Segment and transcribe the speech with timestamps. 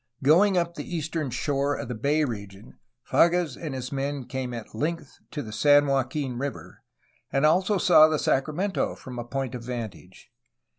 [0.23, 4.73] Going up the eastern shore of the bay region Fages and his men came at
[4.73, 6.81] length to the San Joaquin River,
[7.31, 10.31] and also saw the Sacramento from a point of vantage.